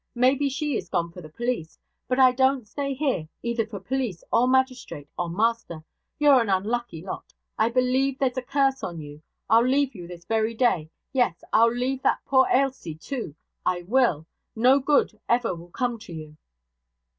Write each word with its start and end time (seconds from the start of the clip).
Maybe, 0.15 0.49
she 0.49 0.75
is 0.75 0.89
gone 0.89 1.11
for 1.11 1.21
the 1.21 1.29
police? 1.29 1.77
But 2.07 2.17
I 2.17 2.31
don't 2.31 2.67
stay 2.67 2.95
here, 2.95 3.29
either 3.43 3.67
for 3.67 3.79
police, 3.79 4.23
or 4.33 4.47
magistrate, 4.47 5.07
or 5.15 5.29
master. 5.29 5.83
You're 6.17 6.41
an 6.41 6.49
unlucky 6.49 7.03
lot. 7.03 7.35
I 7.55 7.69
believe 7.69 8.17
there's 8.17 8.35
a 8.35 8.41
curse 8.41 8.81
on 8.83 8.99
you. 8.99 9.21
I'll 9.47 9.63
leave 9.63 9.93
you 9.93 10.07
this 10.07 10.25
very 10.25 10.55
day. 10.55 10.89
Yes! 11.13 11.43
I'll 11.53 11.71
leave 11.71 12.01
that 12.01 12.21
poor 12.25 12.47
Ailsie, 12.51 12.95
too. 12.95 13.35
I 13.63 13.83
will! 13.83 14.25
No 14.55 14.79
good 14.79 15.19
ever 15.29 15.53
will 15.53 15.69
come 15.69 15.99
to 15.99 16.13
you!' 16.13 16.35